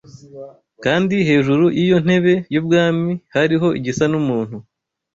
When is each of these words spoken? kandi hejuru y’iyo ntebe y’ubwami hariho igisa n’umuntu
kandi 0.83 1.15
hejuru 1.29 1.63
y’iyo 1.77 1.97
ntebe 2.05 2.33
y’ubwami 2.53 3.11
hariho 3.33 3.67
igisa 3.79 4.05
n’umuntu 4.11 4.57